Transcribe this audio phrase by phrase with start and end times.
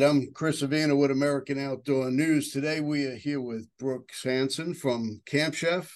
[0.00, 2.52] Right, I'm Chris Savannah with American Outdoor News.
[2.52, 5.94] Today we are here with Brooks Hansen from Camp Chef.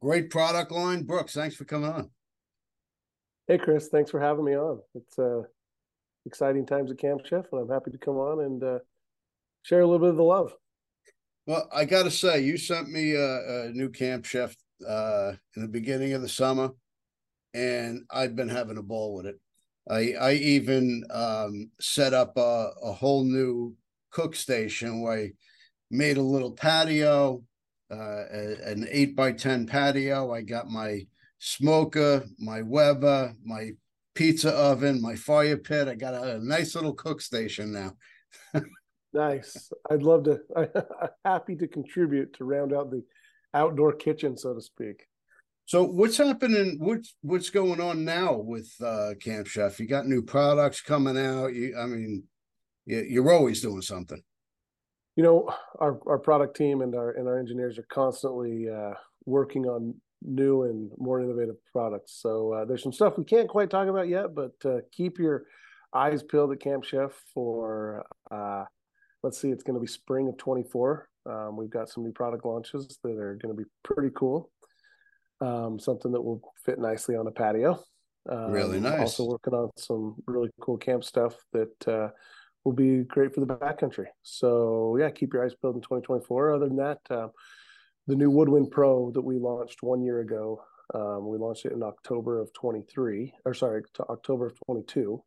[0.00, 1.02] Great product line.
[1.02, 2.08] Brooks, thanks for coming on.
[3.46, 4.80] Hey, Chris, thanks for having me on.
[4.94, 5.42] It's uh,
[6.24, 8.78] exciting times at Camp Chef, and I'm happy to come on and uh,
[9.64, 10.54] share a little bit of the love.
[11.46, 14.56] Well, I got to say, you sent me a, a new Camp Chef
[14.88, 16.70] uh, in the beginning of the summer,
[17.52, 19.38] and I've been having a ball with it.
[19.88, 23.74] I I even um, set up a, a whole new
[24.10, 25.32] cook station where I
[25.90, 27.42] made a little patio,
[27.90, 30.32] uh, a- an eight by ten patio.
[30.32, 31.06] I got my
[31.38, 33.72] smoker, my Weber, my
[34.14, 35.88] pizza oven, my fire pit.
[35.88, 37.96] I got a, nice little cook station now.
[39.12, 39.70] Nice.
[39.88, 40.40] I'd love to.
[40.56, 43.04] I'm happy to contribute to round out the
[43.54, 45.06] outdoor kitchen, so to speak.
[45.66, 46.76] So what's happening?
[46.78, 49.80] What's what's going on now with uh, Camp Chef?
[49.80, 51.54] You got new products coming out.
[51.54, 52.24] You, I mean,
[52.84, 54.22] you, you're always doing something.
[55.16, 58.92] You know, our our product team and our and our engineers are constantly uh,
[59.24, 62.18] working on new and more innovative products.
[62.20, 65.44] So uh, there's some stuff we can't quite talk about yet, but uh, keep your
[65.94, 68.04] eyes peeled at Camp Chef for.
[68.30, 68.64] Uh,
[69.22, 71.08] let's see, it's going to be spring of 24.
[71.26, 74.50] Um, we've got some new product launches that are going to be pretty cool.
[75.44, 77.78] Um, something that will fit nicely on a patio.
[78.28, 79.00] Um, Really nice.
[79.00, 82.08] Also working on some really cool camp stuff that uh,
[82.64, 84.06] will be great for the backcountry.
[84.22, 86.54] So yeah, keep your eyes peeled in 2024.
[86.54, 87.30] Other than that, um,
[88.06, 90.62] the new Woodwind Pro that we launched one year ago,
[90.94, 95.22] um, we launched it in October of 23, or sorry, to October of 22.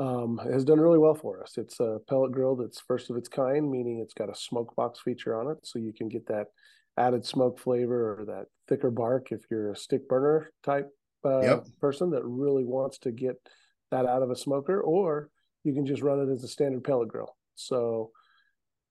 [0.00, 1.58] Um, has done really well for us.
[1.58, 5.00] It's a pellet grill that's first of its kind, meaning it's got a smoke box
[5.00, 6.46] feature on it, so you can get that
[6.96, 10.88] added smoke flavor or that thicker bark if you're a stick burner type
[11.24, 11.66] uh, Yep.
[11.80, 13.36] person that really wants to get
[13.90, 15.30] that out of a smoker, or
[15.64, 17.36] you can just run it as a standard pellet grill.
[17.54, 18.12] So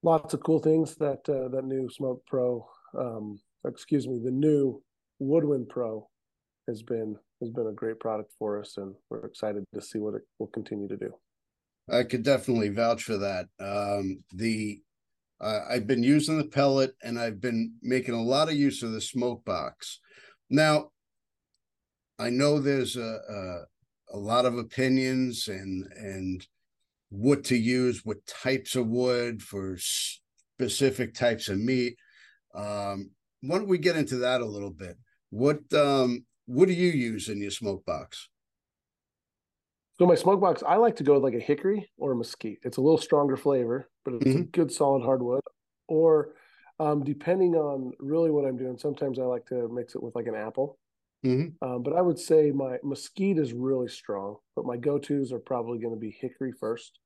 [0.03, 2.67] lots of cool things that uh, that new Smoke Pro,
[2.97, 4.81] um, excuse me, the new
[5.19, 6.09] Woodwind Pro
[6.67, 10.15] has been has been a great product for us, and we're excited to see what
[10.15, 11.13] it will continue to do.
[11.89, 13.45] I could definitely vouch for that.
[13.59, 14.81] Um, the
[15.39, 18.91] uh, I've been using the pellet, and I've been making a lot of use of
[18.91, 19.99] the smoke box.
[20.49, 20.89] Now,
[22.19, 26.47] I know there's a, a a lot of opinions and and
[27.09, 31.95] what to use, what types of wood for specific types of meat.
[32.53, 33.11] Um,
[33.41, 34.97] why don't we get into that a little bit?
[35.29, 38.29] What um what do you use in your smoke box?
[39.99, 42.59] So my smoke box, I like to go with like a hickory or a mesquite.
[42.63, 45.41] It's a little stronger flavor, but it's a good solid hardwood.
[45.89, 46.33] Or
[46.79, 50.27] um, depending on really what I'm doing, sometimes I like to mix it with like
[50.27, 50.79] an apple.
[51.25, 51.55] Mhm.
[51.61, 55.79] Um, but I would say my mesquite is really strong, but my go-tos are probably
[55.79, 56.99] going to be hickory first,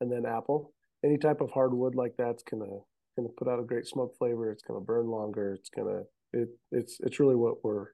[0.00, 0.72] and then apple.
[1.04, 2.78] Any type of hardwood like that's gonna
[3.16, 4.50] gonna put out a great smoke flavor.
[4.50, 5.54] It's gonna burn longer.
[5.54, 7.88] It's gonna it it's it's really what we're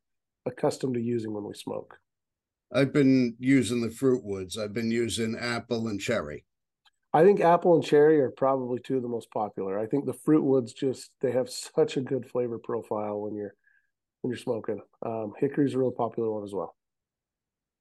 [0.45, 1.99] accustomed to using when we smoke.
[2.73, 4.59] I've been using the fruit woods.
[4.59, 6.45] I've been using apple and cherry.
[7.13, 9.79] I think apple and cherry are probably two of the most popular.
[9.79, 13.55] I think the fruit woods just they have such a good flavor profile when you're
[14.23, 14.83] when you're smoking.
[15.05, 16.77] Um, hickory's a real popular one as well.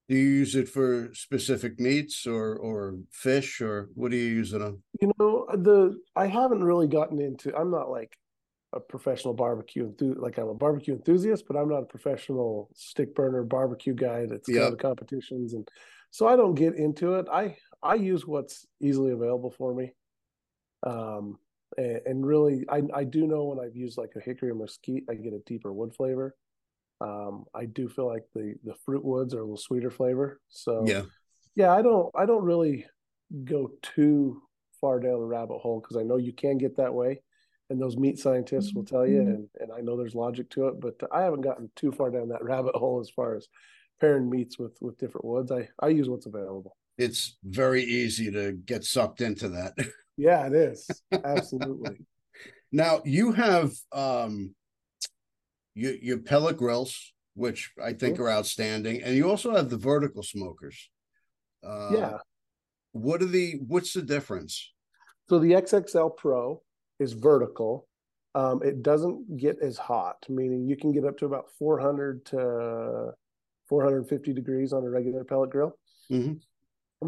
[0.07, 4.51] Do you use it for specific meats or or fish or what do you use
[4.54, 4.83] it on?
[5.01, 7.56] You know, the I haven't really gotten into.
[7.56, 8.18] I'm not like
[8.74, 10.21] a professional barbecue enthusiast.
[10.21, 14.48] Like I'm a barbecue enthusiast, but I'm not a professional stick burner barbecue guy that's
[14.48, 14.51] Yeah.
[14.51, 15.68] going to competitions, and
[16.12, 17.28] so I don't get into it.
[17.31, 19.93] I I use what's easily available for me.
[20.85, 21.39] Um,
[21.77, 25.05] and, and really, I I do know when I've used like a hickory or mesquite,
[25.09, 26.35] I get a deeper wood flavor.
[27.01, 30.41] Um, I do feel like the the fruit woods are a little sweeter flavor.
[30.49, 31.03] So Yeah.
[31.55, 32.85] yeah, I don't I don't really
[33.43, 34.41] go too
[34.81, 37.21] far down the rabbit hole because I know you can get that way,
[37.69, 40.79] and those meat scientists will tell you, and and I know there's logic to it,
[40.79, 43.47] but I haven't gotten too far down that rabbit hole as far as
[43.99, 45.51] pairing meats with with different woods.
[45.51, 46.77] I I use what's available.
[46.97, 49.74] It's very easy to get sucked into that.
[50.18, 51.97] Yeah, it is absolutely.
[52.71, 54.56] Now you have um
[55.74, 60.24] your your pellet grills, which I think are outstanding, and you also have the vertical
[60.24, 60.89] smokers.
[61.62, 62.18] Uh, yeah.
[62.94, 64.71] What are the what's the difference?
[65.27, 66.62] So the XXL Pro
[67.00, 67.89] is vertical.
[68.36, 73.12] Um, it doesn't get as hot, meaning you can get up to about 400 to
[73.68, 75.77] 450 degrees on a regular pellet grill.
[76.09, 76.39] Mhm.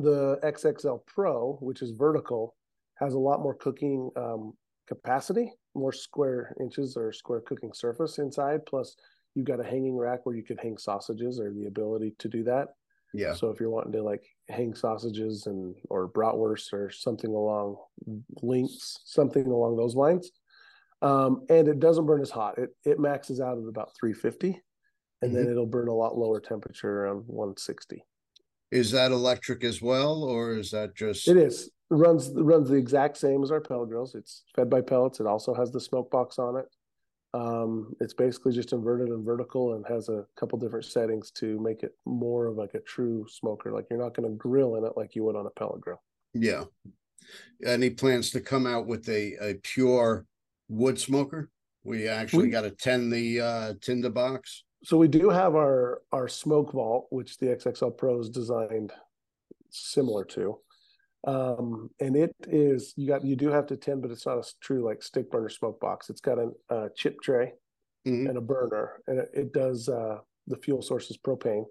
[0.01, 2.55] The XXL Pro, which is vertical,
[2.95, 4.53] has a lot more cooking um,
[4.87, 8.65] capacity, more square inches or square cooking surface inside.
[8.65, 8.95] Plus,
[9.35, 12.43] you've got a hanging rack where you can hang sausages or the ability to do
[12.43, 12.69] that.
[13.13, 13.33] Yeah.
[13.33, 17.77] So if you're wanting to like hang sausages and or bratwurst or something along
[18.41, 20.31] links, something along those lines,
[21.01, 22.57] um, and it doesn't burn as hot.
[22.57, 24.61] It it maxes out at about 350,
[25.21, 28.03] and then it'll burn a lot lower temperature around 160.
[28.71, 32.75] Is that electric as well, or is that just It is it runs runs the
[32.75, 34.13] exact same as our pellet grills.
[34.15, 35.19] It's fed by pellets.
[35.21, 36.65] It also has the smoke box on it.
[37.33, 41.83] Um, it's basically just inverted and vertical and has a couple different settings to make
[41.83, 43.71] it more of like a true smoker.
[43.71, 46.01] Like you're not going to grill in it like you would on a pellet grill.
[46.33, 46.63] yeah?
[47.65, 50.25] Any plans to come out with a a pure
[50.69, 51.49] wood smoker?
[51.83, 54.63] We actually We- got to tend the uh tinder box.
[54.83, 58.93] So we do have our our smoke vault, which the XXL Pro is designed
[59.69, 60.59] similar to.
[61.25, 64.43] Um, and it is you got you do have to tend, but it's not a
[64.61, 66.09] true like stick burner smoke box.
[66.09, 67.53] It's got a, a chip tray
[68.07, 68.29] Mhm.
[68.29, 71.65] and a burner, and it, it does uh, the fuel source is propane.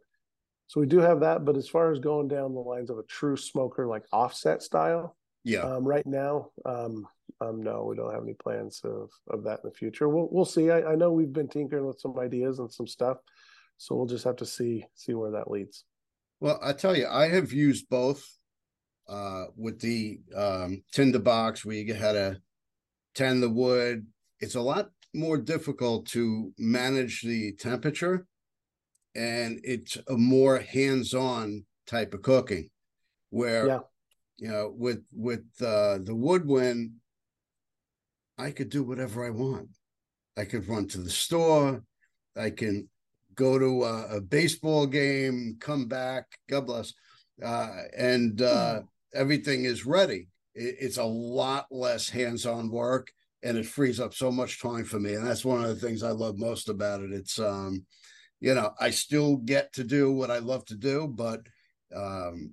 [0.67, 3.05] So we do have that, but as far as going down the lines of a
[3.05, 7.07] true smoker like offset style, Yeah, um, right now, um,
[7.41, 10.09] um, no, we don't have any plans of of that in the future.
[10.09, 10.71] We'll we'll see.
[10.71, 13.19] I, I know we've been tinkering with some ideas and some stuff,
[13.77, 15.85] so we'll just have to see see where that leads.
[16.41, 18.27] Well, I tell you, I have used both
[19.09, 22.41] uh with the um tinder box where you had to
[23.15, 24.07] tend the wood.
[24.41, 28.27] It's a lot more difficult to manage the temperature
[29.15, 32.69] and it's a more hands-on type of cooking
[33.31, 33.79] where Yeah.
[34.37, 36.93] you know with with uh the woodwind
[38.39, 39.69] I could do whatever I want.
[40.37, 41.83] I could run to the store.
[42.37, 42.89] I can
[43.35, 46.93] go to a, a baseball game, come back, God bless,
[47.43, 48.81] uh, and uh,
[49.15, 50.29] everything is ready.
[50.55, 53.11] It, it's a lot less hands-on work,
[53.43, 55.15] and it frees up so much time for me.
[55.15, 57.13] And that's one of the things I love most about it.
[57.13, 57.87] It's, um,
[58.41, 61.41] you know, I still get to do what I love to do, but
[61.95, 62.53] um,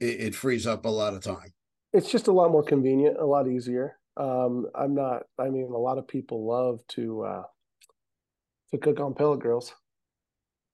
[0.00, 1.52] it, it frees up a lot of time.
[1.92, 3.99] It's just a lot more convenient, a lot easier.
[4.16, 5.22] Um, I'm not.
[5.38, 7.42] I mean, a lot of people love to uh,
[8.70, 9.74] to cook on pellet grills,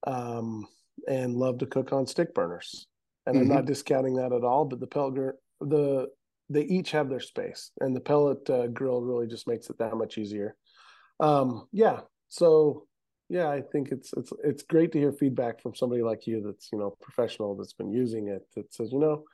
[0.07, 0.67] um,
[1.09, 2.87] and love to cook on stick burners.
[3.27, 4.65] And I'm not discounting that at all.
[4.65, 6.09] But the pellet grill, the
[6.49, 9.97] they each have their space, and the pellet uh, grill really just makes it that
[9.97, 10.57] much easier.
[11.19, 12.01] Um, yeah.
[12.29, 12.87] So
[13.29, 16.69] yeah, I think it's it's it's great to hear feedback from somebody like you that's
[16.73, 19.25] you know professional that's been using it that says you know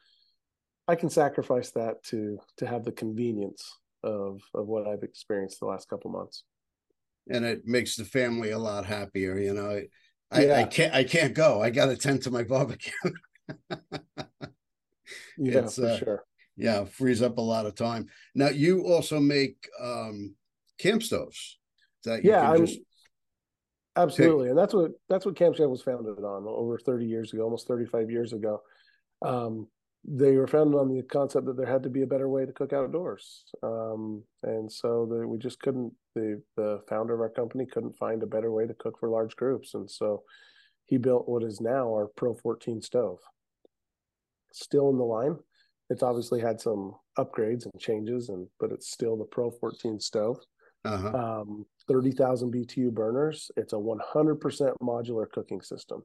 [0.88, 5.66] I can sacrifice that to to have the convenience of of what I've experienced the
[5.66, 6.44] last couple months.
[7.28, 9.38] and it makes the family a lot happier.
[9.38, 9.82] You know,
[10.30, 10.66] I, I Yeah.
[10.66, 11.62] can't, I can't go.
[11.62, 12.92] I got to tend to my barbecue.
[15.36, 16.24] Yeah, It's, for uh, sure.
[16.56, 18.08] yeah, frees up a lot of time.
[18.34, 20.34] Now you also make um
[20.78, 21.58] camp stoves
[22.04, 22.80] that you Yeah, can I'm just
[23.94, 27.42] Absolutely, and that's what that's what Camp Chef was founded on over 30 years ago,
[27.42, 28.62] almost 35 years ago.
[29.22, 29.68] Um,
[30.04, 32.52] they were founded on the concept that there had to be a better way to
[32.52, 35.92] cook outdoors, um, and so the, we just couldn't.
[36.14, 39.36] The the founder of our company couldn't find a better way to cook for large
[39.36, 40.24] groups, and so
[40.86, 43.18] he built what is now our Pro 14 stove.
[44.52, 45.36] Still in the line.
[45.88, 50.38] It's obviously had some upgrades and changes, and but it's still the Pro 14 stove.
[50.84, 51.42] Uh-huh.
[51.42, 53.52] Um, 30,000 BTU burners.
[53.56, 56.02] It's a 100% modular cooking system,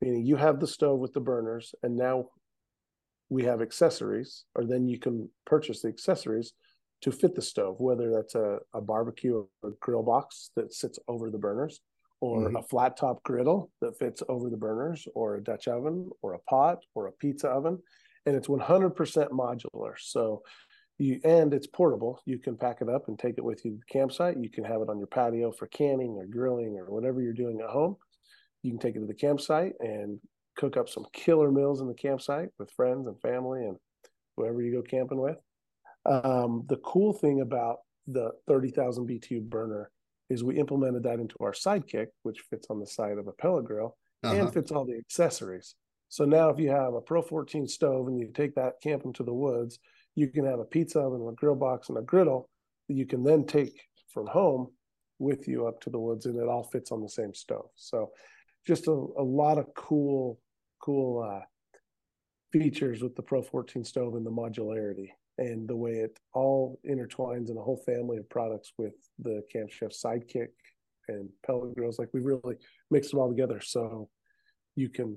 [0.00, 2.26] meaning you have the stove with the burners, and now
[3.28, 6.52] we have accessories, or then you can purchase the accessories
[7.02, 11.30] to fit the stove, whether that's a, a barbecue or grill box that sits over
[11.30, 11.80] the burners,
[12.20, 12.56] or mm-hmm.
[12.56, 16.38] a flat top griddle that fits over the burners, or a Dutch oven, or a
[16.40, 17.78] pot, or a pizza oven.
[18.24, 18.94] And it's 100%
[19.30, 19.94] modular.
[19.98, 20.42] So
[20.98, 22.22] you and it's portable.
[22.24, 24.38] You can pack it up and take it with you to the campsite.
[24.38, 27.60] You can have it on your patio for canning or grilling or whatever you're doing
[27.60, 27.96] at home.
[28.62, 30.18] You can take it to the campsite and
[30.56, 33.76] cook up some killer meals in the campsite with friends and family and
[34.36, 35.36] whoever you go camping with.
[36.04, 39.90] Um, the cool thing about the 30,000 BTU burner
[40.30, 43.64] is we implemented that into our sidekick, which fits on the side of a pellet
[43.64, 44.34] grill uh-huh.
[44.34, 45.74] and fits all the accessories.
[46.08, 49.24] So now, if you have a Pro 14 stove and you take that camping to
[49.24, 49.78] the woods,
[50.14, 52.48] you can have a pizza oven, a grill box, and a griddle
[52.88, 54.68] that you can then take from home
[55.18, 57.68] with you up to the woods, and it all fits on the same stove.
[57.74, 58.12] So,
[58.66, 60.38] just a, a lot of cool,
[60.80, 61.44] cool uh,
[62.52, 67.50] features with the Pro 14 stove and the modularity and the way it all intertwines
[67.50, 70.48] in a whole family of products with the Camp Chef Sidekick
[71.08, 71.98] and pellet grills.
[71.98, 72.56] Like we really
[72.90, 74.08] mixed them all together, so
[74.76, 75.16] you can,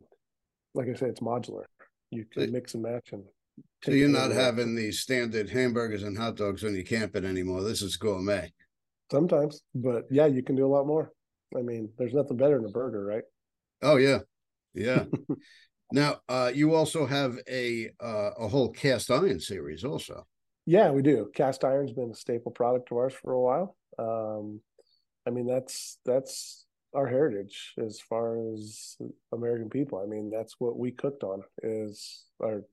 [0.73, 1.65] like I said, it's modular.
[2.11, 3.23] You can mix and match and
[3.83, 7.63] so you're not having the standard hamburgers and hot dogs when you camping anymore.
[7.63, 8.51] This is gourmet.
[9.11, 11.11] Sometimes, but yeah, you can do a lot more.
[11.57, 13.23] I mean, there's nothing better than a burger, right?
[13.81, 14.19] Oh yeah,
[14.79, 15.03] yeah.
[15.91, 20.25] now, uh, you also have a uh, a whole cast iron series, also.
[20.65, 21.29] Yeah, we do.
[21.33, 23.75] Cast iron's been a staple product of ours for a while.
[23.97, 24.61] Um,
[25.27, 28.97] I mean, that's that's our heritage as far as
[29.33, 29.99] American people.
[29.99, 32.63] I mean, that's what we cooked on is our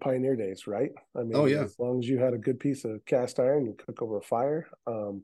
[0.00, 0.90] pioneer days, right?
[1.16, 1.62] I mean, oh yeah.
[1.62, 4.22] As long as you had a good piece of cast iron, you cook over a
[4.22, 4.66] fire.
[4.86, 5.22] Um,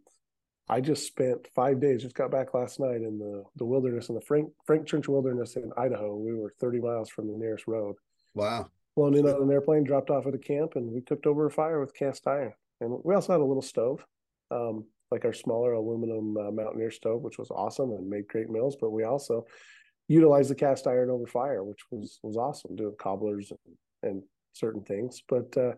[0.69, 2.02] I just spent five days.
[2.02, 5.57] Just got back last night in the the wilderness in the Frank Frank Church Wilderness
[5.57, 6.16] in Idaho.
[6.16, 7.97] We were 30 miles from the nearest road.
[8.35, 8.69] Wow.
[8.95, 11.50] Flown in on an airplane, dropped off at a camp, and we cooked over a
[11.50, 12.52] fire with cast iron.
[12.81, 14.04] And we also had a little stove,
[14.50, 18.76] um, like our smaller aluminum uh, Mountaineer stove, which was awesome and made great meals.
[18.78, 19.47] But we also
[20.09, 24.83] utilized the cast iron over fire, which was was awesome, doing cobblers and, and certain
[24.83, 25.73] things, but uh,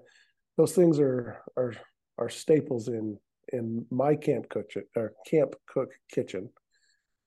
[0.56, 1.74] those things are are
[2.18, 3.18] are staples in
[3.52, 6.50] in my camp cook or camp cook kitchen,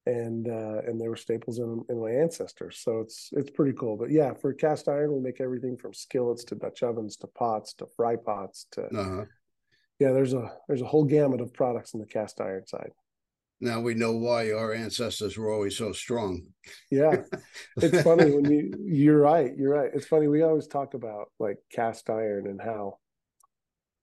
[0.05, 2.79] and uh, and they were staples in in my ancestors.
[2.83, 3.97] So it's it's pretty cool.
[3.97, 7.73] But yeah, for cast iron, we make everything from skillets to Dutch ovens to pots
[7.75, 9.25] to fry pots to uh-huh.
[9.99, 10.11] yeah.
[10.11, 12.91] There's a there's a whole gamut of products in the cast iron side
[13.59, 16.43] now we know why our ancestors were always so strong.
[16.91, 17.23] Yeah.
[17.77, 19.91] It's funny when you you're right, you're right.
[19.93, 22.97] It's funny we always talk about like cast iron and how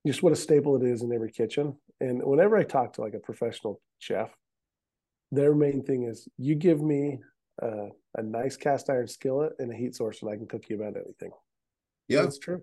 [0.06, 1.76] just what a staple it is in every kitchen.
[2.00, 4.30] And whenever I talk to like a professional chef,
[5.30, 7.18] their main thing is you give me
[7.60, 10.76] a, a nice cast iron skillet and a heat source and I can cook you
[10.76, 11.30] about anything.
[12.08, 12.62] Yeah, that's true.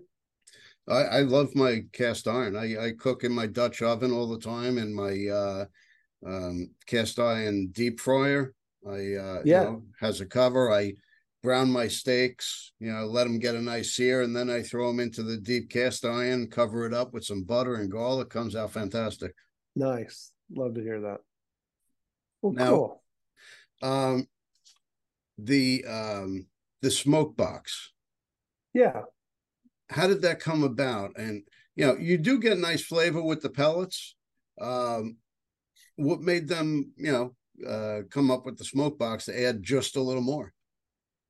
[0.88, 2.56] I, I love my cast iron.
[2.56, 5.64] I, I cook in my Dutch oven all the time and my uh
[6.24, 8.54] um, cast iron deep fryer.
[8.86, 10.72] I uh, yeah you know, has a cover.
[10.72, 10.94] I
[11.42, 14.88] brown my steaks, you know, let them get a nice sear, and then I throw
[14.88, 18.30] them into the deep cast iron, cover it up with some butter and garlic.
[18.30, 19.34] Comes out fantastic.
[19.74, 21.18] Nice, love to hear that.
[22.40, 23.02] Well, now, cool.
[23.82, 24.26] um,
[25.38, 26.46] the um
[26.80, 27.92] the smoke box.
[28.74, 29.02] Yeah.
[29.90, 31.12] How did that come about?
[31.16, 31.42] And
[31.76, 34.14] you know, you do get nice flavor with the pellets.
[34.60, 35.16] Um,
[35.96, 37.34] what made them, you know,
[37.68, 40.52] uh, come up with the smoke box to add just a little more?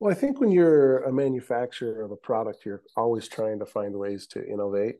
[0.03, 3.95] Well, I think when you're a manufacturer of a product, you're always trying to find
[3.95, 4.97] ways to innovate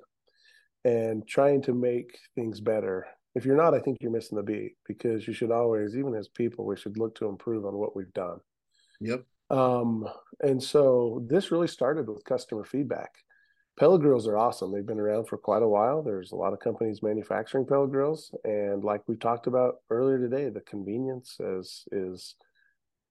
[0.85, 3.07] and trying to make things better.
[3.35, 6.29] If you're not, I think you're missing the beat because you should always, even as
[6.29, 8.39] people, we should look to improve on what we've done.
[9.01, 9.25] Yep.
[9.49, 10.07] Um,
[10.39, 13.11] and so this really started with customer feedback.
[13.77, 14.71] Pellet grills are awesome.
[14.71, 16.01] They've been around for quite a while.
[16.01, 20.47] There's a lot of companies manufacturing pellet grills, and like we talked about earlier today,
[20.47, 22.35] the convenience is is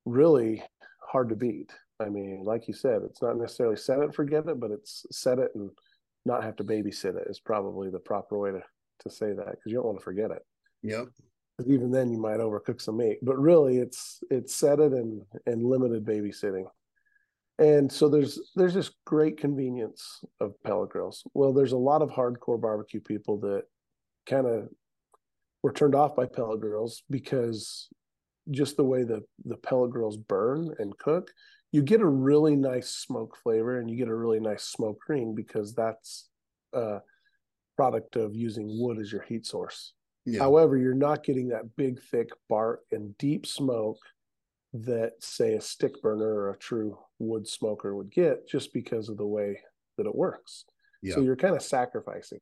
[0.07, 0.63] really
[1.07, 1.71] hard to beat.
[2.01, 5.39] I mean, like you said, it's not necessarily set it forget it, but it's set
[5.39, 5.71] it and
[6.25, 8.63] not have to babysit it is probably the proper way to
[9.01, 10.45] to say that because you don't want to forget it.
[10.83, 11.09] Yep.
[11.57, 13.19] Because even then you might overcook some meat.
[13.23, 16.65] But really, it's it's set it and and limited babysitting.
[17.59, 21.23] And so there's there's this great convenience of pellet grills.
[21.35, 23.65] Well, there's a lot of hardcore barbecue people that
[24.27, 24.69] kind of
[25.63, 27.89] were turned off by pellet grills because
[28.51, 31.31] just the way the the pellet grills burn and cook,
[31.71, 35.35] you get a really nice smoke flavor and you get a really nice smoke ring
[35.35, 36.29] because that's
[36.73, 37.01] a
[37.77, 39.95] product of using wood as your heat source.
[40.25, 40.41] Yeah.
[40.41, 43.99] However, you're not getting that big, thick bark and deep smoke
[44.75, 49.17] that, say, a stick burner or a true wood smoker would get just because of
[49.17, 49.59] the way
[49.97, 50.65] that it works.
[51.03, 51.15] Yeah.
[51.15, 52.39] So you're kind of sacrificing.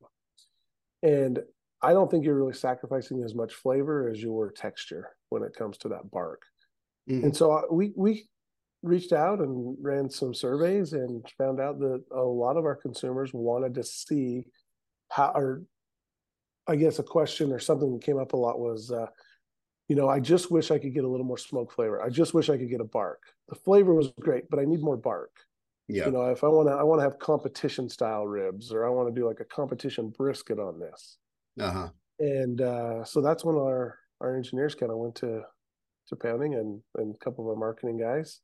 [1.03, 1.41] And
[1.83, 5.79] I don't think you're really sacrificing as much flavor as your texture when it comes
[5.79, 6.43] to that bark.
[7.09, 7.27] Mm-hmm.
[7.27, 8.29] And so uh, we we
[8.83, 13.33] reached out and ran some surveys and found out that a lot of our consumers
[13.33, 14.47] wanted to see
[15.09, 15.63] how or
[16.67, 19.07] I guess a question or something that came up a lot was uh,
[19.89, 22.01] you know, I just wish I could get a little more smoke flavor.
[22.01, 23.25] I just wish I could get a bark.
[23.49, 25.33] The flavor was great, but I need more bark.
[25.89, 26.07] Yeah.
[26.07, 28.91] You know, if I want to I want to have competition style ribs or I
[28.91, 31.19] want to do like a competition brisket on this.
[31.59, 31.89] Uh-huh.
[32.19, 35.43] And uh, so that's when our our engineers kind of went to
[36.09, 38.41] to pounding and and a couple of our marketing guys.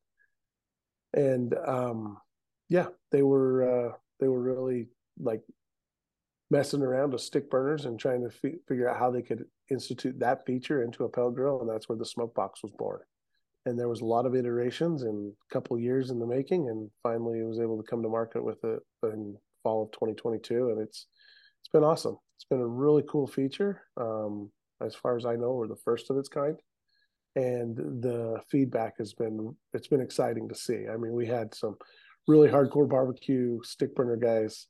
[1.14, 2.18] And um
[2.68, 5.42] yeah, they were uh they were really like
[6.50, 10.18] messing around with stick burners and trying to f- figure out how they could institute
[10.20, 13.00] that feature into a pellet grill and that's where the smoke box was born
[13.64, 16.88] and there was a lot of iterations and a couple years in the making and
[17.02, 21.06] finally was able to come to market with it in fall of 2022 and it's
[21.60, 23.82] it's been awesome it's been a really cool feature.
[23.96, 24.50] Um,
[24.82, 26.56] as far as I know, we're the first of its kind,
[27.34, 30.86] and the feedback has been it's been exciting to see.
[30.92, 31.76] I mean, we had some
[32.28, 34.66] really hardcore barbecue stick burner guys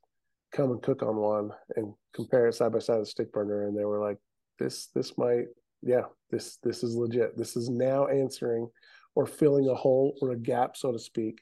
[0.53, 3.77] come and cook on one and compare it side by side with stick burner, and
[3.77, 4.19] they were like,
[4.61, 5.47] "This this might
[5.83, 7.37] yeah this this is legit.
[7.37, 8.71] This is now answering
[9.17, 11.41] or filling a hole or a gap, so to speak."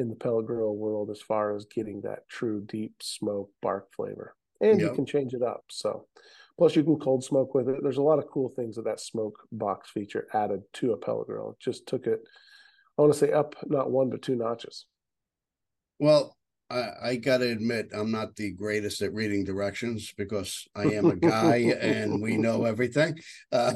[0.00, 4.36] in the pellet grill world as far as getting that true deep smoke bark flavor
[4.60, 4.90] and yep.
[4.90, 5.64] you can change it up.
[5.70, 6.06] So,
[6.56, 7.76] plus you can cold smoke with it.
[7.82, 11.26] There's a lot of cool things that that smoke box feature added to a pellet
[11.26, 11.50] grill.
[11.50, 12.20] It just took it,
[12.98, 14.86] I want to say up not one but two notches.
[15.98, 16.36] Well,
[16.70, 21.06] I, I got to admit, I'm not the greatest at reading directions because I am
[21.06, 23.18] a guy and we know everything.
[23.50, 23.74] Uh,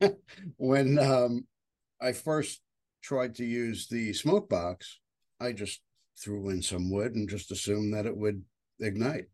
[0.56, 1.46] when um,
[2.00, 2.60] I first
[3.02, 5.00] tried to use the smoke box,
[5.40, 5.80] I just
[6.18, 8.42] threw in some wood and just assumed that it would
[8.80, 9.26] ignite.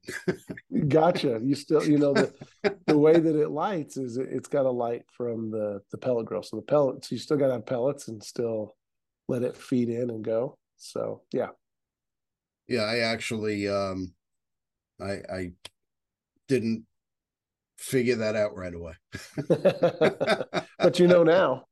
[0.89, 1.41] gotcha.
[1.43, 2.35] You still, you know, the
[2.87, 6.27] the way that it lights is it, has got a light from the the pellet
[6.27, 6.43] grill.
[6.43, 8.77] So the pellets, you still got to have pellets and still
[9.29, 10.59] let it feed in and go.
[10.77, 11.49] So yeah.
[12.69, 14.15] Yeah, I actually um
[15.01, 15.53] I I
[16.49, 16.85] didn't
[17.79, 18.95] figure that out right away.
[20.79, 21.67] but you know now.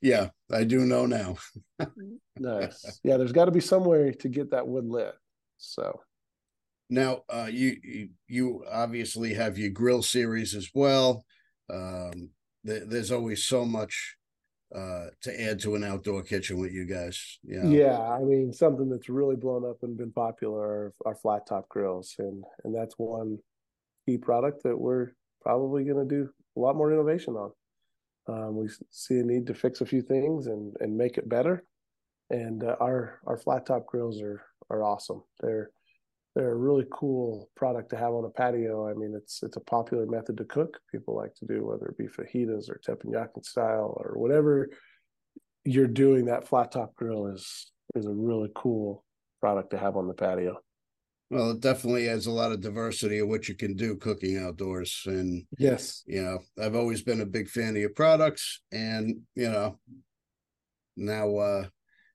[0.00, 1.36] Yeah, I do know now.
[2.38, 3.00] nice.
[3.02, 5.12] Yeah, there's got to be some way to get that wood lit.
[5.58, 6.00] So
[6.88, 11.24] now, uh, you you obviously have your grill series as well.
[11.72, 12.30] Um,
[12.64, 14.16] th- there's always so much
[14.74, 17.38] uh, to add to an outdoor kitchen with you guys.
[17.42, 18.00] Yeah, yeah.
[18.00, 22.14] I mean, something that's really blown up and been popular are, are flat top grills,
[22.18, 23.38] and and that's one
[24.06, 25.10] key product that we're
[25.42, 27.52] probably going to do a lot more innovation on.
[28.28, 31.64] Um, we see a need to fix a few things and and make it better,
[32.30, 35.22] and uh, our our flat top grills are are awesome.
[35.40, 35.70] They're
[36.36, 38.86] they're a really cool product to have on a patio.
[38.86, 40.78] I mean, it's it's a popular method to cook.
[40.92, 44.68] People like to do whether it be fajitas or teppanyaki style or whatever
[45.64, 46.26] you're doing.
[46.26, 49.02] That flat top grill is is a really cool
[49.40, 50.58] product to have on the patio.
[51.30, 55.04] Well, it definitely adds a lot of diversity of what you can do cooking outdoors.
[55.06, 59.48] And yes, you know, I've always been a big fan of your products, and you
[59.48, 59.78] know,
[60.98, 61.66] now uh,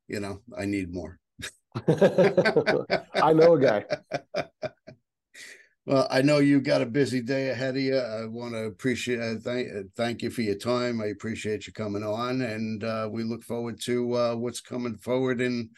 [0.08, 1.18] you know, I need more.
[3.16, 3.86] I know a guy.
[5.86, 7.98] Well, I know you've got a busy day ahead of you.
[7.98, 11.02] I want to appreciate uh, thank uh, thank you for your time.
[11.02, 15.42] I appreciate you coming on, and uh, we look forward to uh, what's coming forward
[15.42, 15.72] in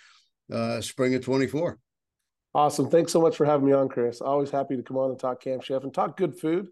[0.51, 1.79] uh, spring of twenty four.
[2.53, 2.89] Awesome!
[2.89, 4.19] Thanks so much for having me on, Chris.
[4.19, 6.67] Always happy to come on and talk Camp Chef and talk good food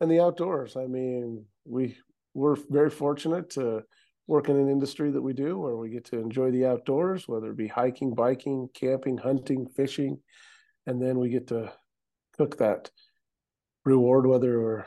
[0.00, 0.76] and the outdoors.
[0.76, 1.96] I mean, we
[2.34, 3.84] we're very fortunate to
[4.26, 7.50] work in an industry that we do where we get to enjoy the outdoors, whether
[7.50, 10.18] it be hiking, biking, camping, hunting, fishing,
[10.86, 11.72] and then we get to
[12.36, 12.90] cook that
[13.84, 14.86] reward, whether we're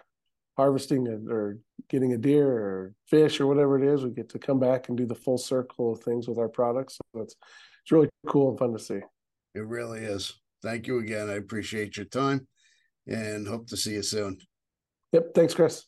[0.57, 1.57] harvesting or
[1.89, 4.97] getting a deer or fish or whatever it is, we get to come back and
[4.97, 6.97] do the full circle of things with our products.
[6.97, 7.35] So it's
[7.81, 8.99] it's really cool and fun to see.
[9.55, 10.39] It really is.
[10.61, 11.29] Thank you again.
[11.29, 12.45] I appreciate your time
[13.07, 14.37] and hope to see you soon.
[15.13, 15.33] Yep.
[15.33, 15.85] Thanks, Chris.